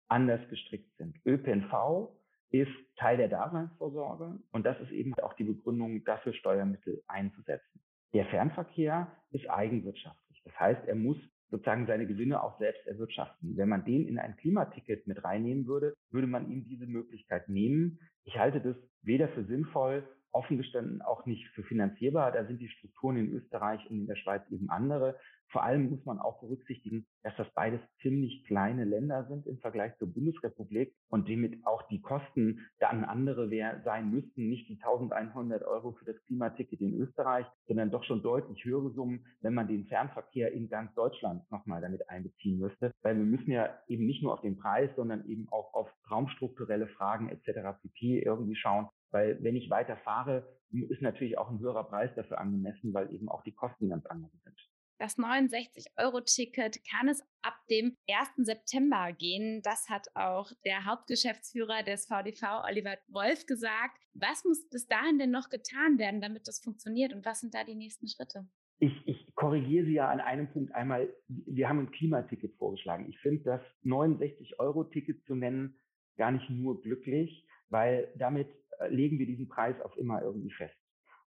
anders 0.08 0.42
gestrickt 0.50 0.92
sind. 0.98 1.16
ÖPNV 1.24 2.10
ist 2.51 2.72
Teil 2.98 3.18
der 3.18 3.27
Daseinsvorsorge 3.27 4.39
und 4.51 4.66
das 4.66 4.80
ist 4.80 4.92
eben 4.92 5.13
auch 5.16 5.34
die 5.34 5.44
Begründung, 5.44 6.04
dafür 6.06 6.34
Steuermittel 6.34 7.04
einzusetzen. 7.08 7.82
Der 8.13 8.25
Fernverkehr 8.25 9.12
ist 9.32 9.50
eigenwirtschaftlich. 9.50 10.42
Das 10.46 10.58
heißt, 10.60 10.88
er 10.88 10.96
muss 10.96 11.18
sozusagen 11.50 11.88
seine 11.88 12.08
Gewinne 12.08 12.42
auch 12.42 12.58
selbst 12.60 12.86
erwirtschaften. 12.88 13.56
Wenn 13.58 13.70
man 13.70 13.86
den 13.86 14.08
in 14.08 14.20
ein 14.20 14.36
Klimaticket 14.38 15.08
mit 15.08 15.24
reinnehmen 15.24 15.66
würde, 15.68 15.94
würde 16.12 16.27
man 16.27 16.50
ihm 16.50 16.66
diese 16.66 16.88
Möglichkeit 16.88 17.48
nehmen. 17.50 18.00
Ich 18.24 18.38
halte 18.38 18.62
das 18.62 18.75
weder 19.01 19.30
für 19.30 19.46
sinnvoll 19.46 20.08
offen 20.38 20.58
gestanden 20.58 21.01
auch 21.01 21.25
nicht 21.25 21.48
für 21.50 21.63
finanzierbar. 21.63 22.32
Da 22.32 22.46
sind 22.46 22.62
die 22.62 22.70
Strukturen 22.70 23.17
in 23.17 23.34
Österreich 23.34 23.82
und 23.89 23.98
in 24.01 24.08
der 24.08 24.15
Schweiz 24.15 24.44
eben 24.51 24.70
andere. 24.70 25.17
Vor 25.50 25.63
allem 25.63 25.89
muss 25.89 26.06
man 26.06 26.20
auch 26.20 26.41
berücksichtigen, 26.41 27.06
dass 27.24 27.34
das 27.38 27.48
beides 27.56 27.79
ziemlich 28.01 28.44
kleine 28.46 28.84
Länder 28.84 29.25
sind 29.29 29.48
im 29.48 29.58
Vergleich 29.60 29.98
zur 29.98 30.13
Bundesrepublik 30.13 30.94
und 31.10 31.29
damit 31.29 31.65
auch 31.65 31.88
die 31.88 32.01
Kosten 32.01 32.67
dann 32.79 33.06
andere 33.06 33.50
sein 33.84 34.12
müssten, 34.12 34.50
nicht 34.50 34.67
die 34.67 34.79
1100 34.82 35.63
Euro 35.63 35.94
für 35.94 36.06
das 36.06 36.22
Klimaticket 36.25 36.82
in 36.82 36.94
Österreich, 37.00 37.46
sondern 37.65 37.91
doch 37.91 38.03
schon 38.03 38.22
deutlich 38.22 38.63
höhere 38.65 38.91
Summen, 38.91 39.25
wenn 39.41 39.53
man 39.53 39.67
den 39.67 39.86
Fernverkehr 39.86 40.51
in 40.51 40.70
ganz 40.70 40.94
Deutschland 40.96 41.50
nochmal 41.50 41.82
damit 41.82 42.10
einbeziehen 42.10 42.60
müsste. 42.60 42.91
Weil 43.01 43.15
wir 43.15 43.24
müssen 43.24 43.51
ja 43.51 43.70
eben 43.88 44.06
nicht 44.06 44.22
nur 44.22 44.34
auf 44.34 44.41
den 44.41 44.58
Preis, 44.58 44.89
sondern 44.96 45.25
eben 45.27 45.48
auch 45.50 45.74
auf 45.74 45.89
raumstrukturelle 46.12 46.88
Fragen 46.88 47.29
etc. 47.29 47.79
pp. 47.82 48.20
irgendwie 48.20 48.56
schauen. 48.56 48.88
Weil 49.12 49.42
wenn 49.44 49.56
ich 49.56 49.70
weiter 49.70 49.98
fahre, 49.98 50.48
ist 50.72 51.02
natürlich 51.02 51.38
auch 51.38 51.50
ein 51.50 51.60
höherer 51.60 51.86
Preis 51.86 52.12
dafür 52.16 52.40
angemessen, 52.40 52.94
weil 52.94 53.14
eben 53.14 53.30
auch 53.30 53.44
die 53.44 53.54
Kosten 53.54 53.90
ganz 53.90 54.06
andere 54.06 54.32
sind. 54.44 54.58
Das 55.00 55.18
69-Euro-Ticket 55.20 56.80
kann 56.90 57.08
es 57.08 57.22
ab 57.44 57.54
dem 57.70 57.96
1. 58.10 58.48
September 58.48 59.14
gehen. 59.14 59.62
Das 59.64 59.90
hat 59.90 60.08
auch 60.16 60.52
der 60.66 60.86
Hauptgeschäftsführer 60.86 61.84
des 61.84 62.08
VDV, 62.08 62.64
Oliver 62.68 62.98
Wolf, 63.08 63.46
gesagt. 63.46 64.00
Was 64.16 64.44
muss 64.44 64.68
bis 64.70 64.88
dahin 64.88 65.20
denn 65.20 65.30
noch 65.30 65.50
getan 65.50 66.00
werden, 66.00 66.20
damit 66.20 66.48
das 66.48 66.60
funktioniert? 66.60 67.14
Und 67.14 67.26
was 67.26 67.42
sind 67.42 67.54
da 67.54 67.64
die 67.64 67.76
nächsten 67.76 68.08
Schritte? 68.08 68.48
Ich, 68.80 68.94
ich 69.06 69.36
korrigiere 69.36 69.86
Sie 69.86 69.94
ja 69.94 70.10
an 70.10 70.20
einem 70.20 70.52
Punkt 70.52 70.74
einmal. 70.74 71.14
Wir 71.28 71.70
haben 71.70 71.80
ein 71.80 71.92
Klimaticket 71.92 72.56
vorgeschlagen. 72.58 73.08
Ich 73.10 73.20
finde 73.20 73.44
das 73.44 73.62
69-Euro-Ticket 73.86 75.24
zu 75.26 75.36
nennen 75.36 75.80
gar 76.18 76.32
nicht 76.32 76.50
nur 76.50 76.82
glücklich, 76.82 77.46
weil 77.70 78.12
damit 78.18 78.48
legen 78.89 79.19
wir 79.19 79.25
diesen 79.25 79.48
Preis 79.48 79.79
auf 79.81 79.98
immer 79.98 80.22
irgendwie 80.22 80.51
fest. 80.51 80.75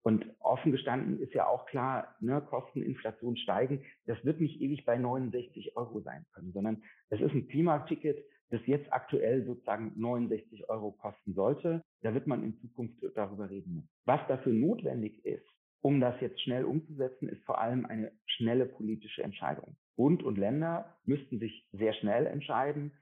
Und 0.07 0.25
offen 0.39 0.71
gestanden 0.71 1.19
ist 1.19 1.33
ja 1.33 1.47
auch 1.47 1.65
klar, 1.65 2.15
ne, 2.21 2.41
Kosten, 2.41 2.81
Inflation 2.81 3.35
steigen. 3.35 3.83
Das 4.05 4.23
wird 4.23 4.39
nicht 4.39 4.61
ewig 4.61 4.85
bei 4.85 4.97
69 4.97 5.75
Euro 5.75 5.99
sein 5.99 6.25
können, 6.33 6.53
sondern 6.53 6.81
es 7.09 7.19
ist 7.19 7.33
ein 7.33 7.49
Klimaticket, 7.49 8.23
das 8.49 8.61
jetzt 8.67 8.91
aktuell 8.93 9.45
sozusagen 9.45 9.91
69 9.97 10.69
Euro 10.69 10.93
kosten 10.93 11.33
sollte. 11.33 11.83
Da 12.03 12.13
wird 12.13 12.25
man 12.25 12.41
in 12.41 12.57
Zukunft 12.59 12.95
darüber 13.15 13.49
reden 13.49 13.75
müssen. 13.75 13.89
Was 14.05 14.21
dafür 14.29 14.53
notwendig 14.53 15.25
ist, 15.25 15.45
um 15.81 15.99
das 15.99 16.15
jetzt 16.21 16.41
schnell 16.41 16.63
umzusetzen, 16.63 17.27
ist 17.27 17.43
vor 17.43 17.59
allem 17.59 17.85
eine 17.85 18.13
schnelle 18.25 18.65
politische 18.65 19.23
Entscheidung. 19.23 19.75
Bund 19.97 20.23
und 20.23 20.37
Länder 20.37 20.97
müssten 21.03 21.39
sich 21.39 21.67
sehr 21.73 21.93
schnell 21.93 22.27
entscheiden, 22.27 22.93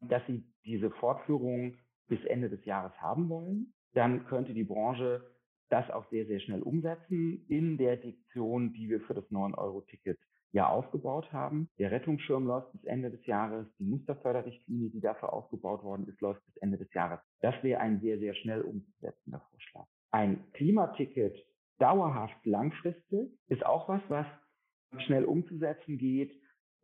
dass 0.00 0.22
sie 0.26 0.44
diese 0.64 0.90
Fortführung 0.92 1.76
bis 2.08 2.24
Ende 2.24 2.48
des 2.48 2.64
Jahres 2.64 2.92
haben 3.02 3.28
wollen 3.28 3.74
dann 3.94 4.26
könnte 4.26 4.54
die 4.54 4.64
Branche 4.64 5.24
das 5.70 5.90
auch 5.90 6.08
sehr, 6.10 6.26
sehr 6.26 6.40
schnell 6.40 6.62
umsetzen 6.62 7.44
in 7.48 7.78
der 7.78 7.96
Diktion, 7.96 8.72
die 8.72 8.88
wir 8.88 9.00
für 9.00 9.14
das 9.14 9.24
9-Euro-Ticket 9.30 10.18
ja 10.52 10.68
aufgebaut 10.68 11.32
haben. 11.32 11.68
Der 11.78 11.90
Rettungsschirm 11.90 12.46
läuft 12.46 12.70
bis 12.72 12.84
Ende 12.84 13.10
des 13.10 13.26
Jahres. 13.26 13.66
Die 13.78 13.84
Musterförderrichtlinie, 13.84 14.90
die 14.90 15.00
dafür 15.00 15.32
aufgebaut 15.32 15.82
worden 15.82 16.06
ist, 16.06 16.20
läuft 16.20 16.44
bis 16.46 16.56
Ende 16.58 16.78
des 16.78 16.92
Jahres. 16.92 17.18
Das 17.40 17.54
wäre 17.62 17.80
ein 17.80 18.00
sehr, 18.00 18.18
sehr 18.18 18.34
schnell 18.34 18.60
umzusetzender 18.60 19.40
Vorschlag. 19.50 19.86
Ein 20.12 20.44
Klimaticket 20.52 21.34
dauerhaft 21.78 22.46
langfristig 22.46 23.32
ist 23.48 23.66
auch 23.66 23.88
was, 23.88 24.02
was 24.08 24.26
schnell 25.06 25.24
umzusetzen 25.24 25.98
geht 25.98 26.30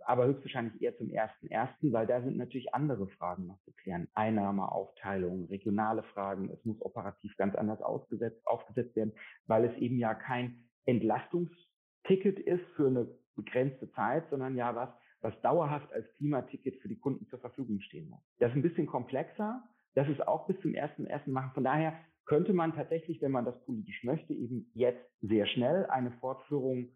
aber 0.07 0.27
höchstwahrscheinlich 0.27 0.81
eher 0.81 0.97
zum 0.97 1.11
ersten 1.11 1.49
ersten, 1.49 1.93
weil 1.93 2.07
da 2.07 2.23
sind 2.23 2.37
natürlich 2.37 2.75
andere 2.75 3.07
Fragen 3.09 3.47
noch 3.47 3.61
zu 3.63 3.73
klären. 3.73 4.09
Einnahmeaufteilung, 4.15 5.47
regionale 5.47 6.03
Fragen. 6.03 6.51
Es 6.51 6.65
muss 6.65 6.81
operativ 6.81 7.37
ganz 7.37 7.55
anders 7.55 7.81
ausgesetzt, 7.83 8.47
aufgesetzt 8.47 8.97
werden, 8.97 9.13
weil 9.47 9.65
es 9.65 9.77
eben 9.79 9.99
ja 9.99 10.15
kein 10.15 10.65
Entlastungsticket 10.87 12.39
ist 12.39 12.65
für 12.77 12.89
eine 12.89 13.09
begrenzte 13.37 13.91
Zeit, 13.93 14.29
sondern 14.31 14.57
ja 14.57 14.75
was, 14.75 14.91
was 15.21 15.39
dauerhaft 15.43 15.93
als 15.93 16.07
Klimaticket 16.17 16.77
für 16.81 16.89
die 16.89 16.99
Kunden 16.99 17.27
zur 17.29 17.39
Verfügung 17.39 17.81
stehen 17.81 18.09
muss. 18.09 18.21
Das 18.39 18.51
ist 18.51 18.57
ein 18.57 18.63
bisschen 18.63 18.87
komplexer. 18.87 19.63
Das 19.95 20.09
ist 20.09 20.27
auch 20.27 20.47
bis 20.47 20.61
zum 20.61 20.75
ersten 20.75 21.07
ersten 21.07 21.33
machen. 21.33 21.53
Von 21.55 21.65
daher 21.65 21.95
könnte 22.27 22.53
man 22.53 22.75
tatsächlich, 22.75 23.21
wenn 23.23 23.33
man 23.33 23.45
das 23.45 23.61
politisch 23.65 24.05
möchte, 24.05 24.33
eben 24.33 24.71
jetzt 24.75 25.05
sehr 25.21 25.47
schnell 25.47 25.87
eine 25.87 26.13
Fortführung 26.13 26.89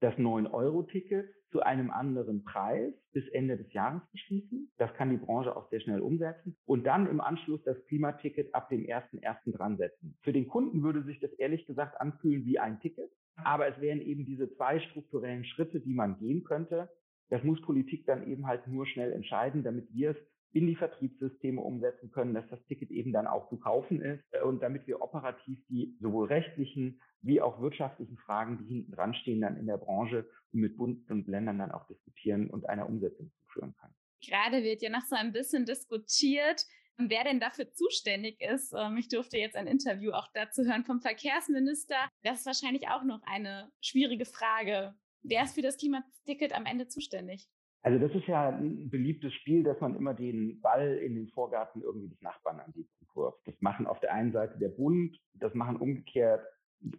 das 0.00 0.14
9-Euro-Ticket 0.14 1.28
zu 1.50 1.60
einem 1.60 1.90
anderen 1.90 2.44
Preis 2.44 2.92
bis 3.12 3.26
Ende 3.28 3.56
des 3.56 3.72
Jahres 3.72 4.02
beschließen. 4.12 4.70
Das 4.78 4.92
kann 4.94 5.10
die 5.10 5.16
Branche 5.16 5.54
auch 5.56 5.68
sehr 5.70 5.80
schnell 5.80 6.00
umsetzen. 6.00 6.56
Und 6.64 6.84
dann 6.84 7.08
im 7.08 7.20
Anschluss 7.20 7.62
das 7.64 7.76
Klimaticket 7.86 8.54
ab 8.54 8.68
dem 8.68 8.84
1.1. 8.84 9.56
dran 9.56 9.76
setzen. 9.76 10.16
Für 10.22 10.32
den 10.32 10.48
Kunden 10.48 10.82
würde 10.82 11.02
sich 11.02 11.18
das 11.20 11.32
ehrlich 11.34 11.66
gesagt 11.66 12.00
anfühlen 12.00 12.44
wie 12.44 12.58
ein 12.58 12.80
Ticket. 12.80 13.10
Aber 13.36 13.66
es 13.66 13.80
wären 13.80 14.00
eben 14.00 14.24
diese 14.24 14.52
zwei 14.56 14.80
strukturellen 14.80 15.44
Schritte, 15.44 15.80
die 15.80 15.94
man 15.94 16.18
gehen 16.18 16.44
könnte. 16.44 16.88
Das 17.30 17.42
muss 17.42 17.60
Politik 17.62 18.06
dann 18.06 18.26
eben 18.26 18.46
halt 18.46 18.66
nur 18.66 18.86
schnell 18.86 19.12
entscheiden, 19.12 19.62
damit 19.62 19.92
wir 19.92 20.10
es 20.10 20.16
in 20.52 20.66
die 20.66 20.76
Vertriebssysteme 20.76 21.60
umsetzen 21.60 22.10
können, 22.10 22.34
dass 22.34 22.48
das 22.48 22.64
Ticket 22.66 22.90
eben 22.90 23.12
dann 23.12 23.26
auch 23.26 23.48
zu 23.48 23.56
kaufen 23.56 24.00
ist 24.00 24.22
äh, 24.32 24.42
und 24.42 24.62
damit 24.62 24.86
wir 24.86 25.00
operativ 25.00 25.58
die 25.68 25.96
sowohl 26.00 26.26
rechtlichen 26.26 27.00
wie 27.22 27.40
auch 27.40 27.60
wirtschaftlichen 27.60 28.16
Fragen, 28.16 28.58
die 28.58 28.64
hinten 28.64 28.92
dran 28.92 29.14
stehen, 29.14 29.40
dann 29.40 29.56
in 29.56 29.66
der 29.66 29.76
Branche 29.76 30.28
und 30.52 30.60
mit 30.60 30.76
Bund 30.76 31.10
und 31.10 31.28
Ländern 31.28 31.58
dann 31.58 31.70
auch 31.70 31.86
diskutieren 31.86 32.48
und 32.50 32.68
einer 32.68 32.88
Umsetzung 32.88 33.30
zuführen 33.38 33.74
kann. 33.80 33.94
Gerade 34.22 34.62
wird 34.62 34.82
ja 34.82 34.90
noch 34.90 35.02
so 35.02 35.16
ein 35.16 35.32
bisschen 35.32 35.66
diskutiert, 35.66 36.64
wer 36.96 37.24
denn 37.24 37.40
dafür 37.40 37.70
zuständig 37.72 38.40
ist. 38.40 38.74
Ähm, 38.76 38.96
ich 38.98 39.08
durfte 39.08 39.38
jetzt 39.38 39.56
ein 39.56 39.66
Interview 39.66 40.12
auch 40.12 40.28
dazu 40.34 40.64
hören 40.64 40.84
vom 40.84 41.00
Verkehrsminister. 41.00 41.96
Das 42.22 42.40
ist 42.40 42.46
wahrscheinlich 42.46 42.88
auch 42.88 43.04
noch 43.04 43.22
eine 43.22 43.70
schwierige 43.80 44.24
Frage. 44.24 44.94
Wer 45.22 45.44
ist 45.44 45.54
für 45.54 45.62
das 45.62 45.76
Klimaticket 45.76 46.54
am 46.54 46.66
Ende 46.66 46.88
zuständig? 46.88 47.46
Also 47.82 47.98
das 47.98 48.14
ist 48.14 48.26
ja 48.26 48.50
ein 48.50 48.90
beliebtes 48.90 49.32
Spiel, 49.34 49.62
dass 49.62 49.80
man 49.80 49.96
immer 49.96 50.12
den 50.12 50.60
Ball 50.60 50.96
in 50.96 51.14
den 51.14 51.28
Vorgarten 51.28 51.82
irgendwie 51.82 52.08
des 52.08 52.20
Nachbarn 52.20 52.60
an 52.60 52.72
die 52.74 52.86
wirft. 53.14 53.46
Das 53.46 53.54
machen 53.60 53.86
auf 53.86 54.00
der 54.00 54.12
einen 54.12 54.32
Seite 54.32 54.58
der 54.58 54.68
Bund, 54.68 55.18
das 55.34 55.54
machen 55.54 55.76
umgekehrt 55.76 56.44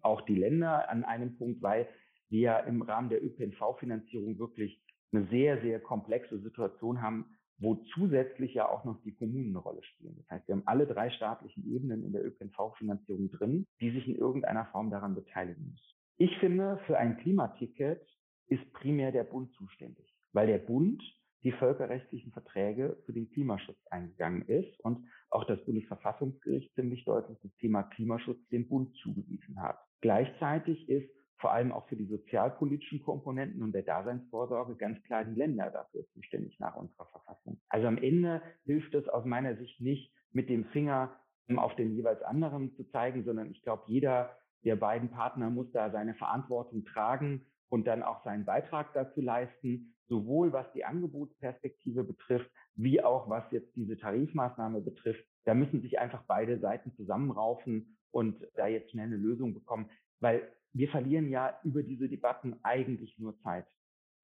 auch 0.01 0.21
die 0.21 0.35
Länder 0.35 0.89
an 0.89 1.03
einem 1.03 1.38
Punkt, 1.38 1.61
weil 1.61 1.88
wir 2.29 2.39
ja 2.39 2.59
im 2.59 2.81
Rahmen 2.81 3.09
der 3.09 3.23
ÖPNV-Finanzierung 3.23 4.38
wirklich 4.38 4.81
eine 5.11 5.27
sehr, 5.27 5.61
sehr 5.61 5.79
komplexe 5.79 6.39
Situation 6.39 7.01
haben, 7.01 7.25
wo 7.57 7.75
zusätzlich 7.93 8.53
ja 8.53 8.69
auch 8.69 8.85
noch 8.85 9.01
die 9.03 9.13
Kommunen 9.13 9.50
eine 9.50 9.59
Rolle 9.59 9.83
spielen. 9.83 10.15
Das 10.17 10.29
heißt, 10.29 10.47
wir 10.47 10.55
haben 10.55 10.67
alle 10.67 10.88
drei 10.88 11.09
staatlichen 11.11 11.69
Ebenen 11.71 12.03
in 12.03 12.13
der 12.13 12.25
ÖPNV-Finanzierung 12.25 13.29
drin, 13.31 13.67
die 13.81 13.91
sich 13.91 14.07
in 14.07 14.15
irgendeiner 14.15 14.65
Form 14.67 14.89
daran 14.89 15.15
beteiligen 15.15 15.71
müssen. 15.71 15.95
Ich 16.17 16.38
finde, 16.38 16.79
für 16.85 16.97
ein 16.97 17.17
Klimaticket 17.17 18.07
ist 18.47 18.71
primär 18.73 19.11
der 19.11 19.23
Bund 19.23 19.51
zuständig 19.53 20.11
weil 20.33 20.47
der 20.47 20.59
Bund 20.59 21.01
die 21.43 21.51
völkerrechtlichen 21.51 22.31
Verträge 22.31 22.97
für 23.05 23.13
den 23.13 23.29
Klimaschutz 23.31 23.77
eingegangen 23.89 24.43
ist 24.43 24.79
und 24.81 25.07
auch 25.29 25.43
das 25.45 25.63
Bundesverfassungsgericht 25.65 26.73
ziemlich 26.75 27.03
deutlich 27.05 27.38
das 27.41 27.55
Thema 27.55 27.83
Klimaschutz 27.83 28.38
dem 28.50 28.67
Bund 28.67 28.95
zugewiesen 28.97 29.59
hat. 29.61 29.79
Gleichzeitig 30.01 30.88
ist 30.88 31.09
vor 31.38 31.51
allem 31.51 31.71
auch 31.71 31.88
für 31.88 31.95
die 31.95 32.05
sozialpolitischen 32.05 33.01
Komponenten 33.01 33.63
und 33.63 33.73
der 33.73 33.81
Daseinsvorsorge 33.81 34.75
ganz 34.75 35.01
klar 35.03 35.25
die 35.25 35.33
Länder 35.33 35.71
dafür 35.71 36.05
zuständig 36.13 36.59
nach 36.59 36.75
unserer 36.75 37.07
Verfassung. 37.07 37.59
Also 37.67 37.88
am 37.88 37.97
Ende 37.97 38.43
hilft 38.63 38.93
es 38.93 39.09
aus 39.09 39.25
meiner 39.25 39.55
Sicht 39.57 39.81
nicht, 39.81 40.13
mit 40.31 40.50
dem 40.50 40.65
Finger 40.65 41.19
auf 41.55 41.75
den 41.75 41.95
jeweils 41.95 42.21
anderen 42.21 42.73
zu 42.75 42.83
zeigen, 42.91 43.25
sondern 43.25 43.50
ich 43.51 43.61
glaube, 43.63 43.83
jeder 43.88 44.38
der 44.63 44.75
beiden 44.75 45.09
Partner 45.09 45.50
muss 45.50 45.71
da 45.71 45.89
seine 45.89 46.13
Verantwortung 46.13 46.85
tragen 46.85 47.47
und 47.71 47.87
dann 47.87 48.03
auch 48.03 48.23
seinen 48.23 48.43
Beitrag 48.43 48.93
dazu 48.93 49.21
leisten, 49.21 49.95
sowohl 50.09 50.51
was 50.51 50.71
die 50.73 50.83
Angebotsperspektive 50.83 52.03
betrifft, 52.03 52.51
wie 52.75 53.01
auch 53.01 53.29
was 53.29 53.49
jetzt 53.51 53.73
diese 53.77 53.97
Tarifmaßnahme 53.97 54.81
betrifft. 54.81 55.23
Da 55.45 55.53
müssen 55.53 55.81
sich 55.81 55.97
einfach 55.97 56.23
beide 56.27 56.59
Seiten 56.59 56.93
zusammenraufen 56.95 57.97
und 58.11 58.45
da 58.55 58.67
jetzt 58.67 58.91
schnell 58.91 59.05
eine 59.05 59.15
Lösung 59.15 59.53
bekommen, 59.53 59.89
weil 60.19 60.51
wir 60.73 60.89
verlieren 60.89 61.29
ja 61.29 61.57
über 61.63 61.81
diese 61.81 62.09
Debatten 62.09 62.59
eigentlich 62.61 63.17
nur 63.17 63.39
Zeit. 63.39 63.65